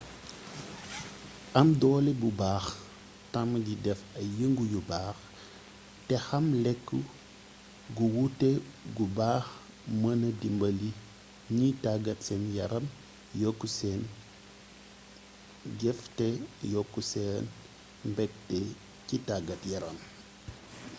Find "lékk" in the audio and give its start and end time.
6.63-6.87